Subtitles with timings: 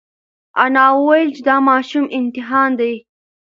[0.63, 2.93] انا وویل چې دا ماشوم امتحان دی.